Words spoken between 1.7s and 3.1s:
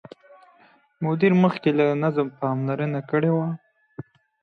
د نظم پاملرنه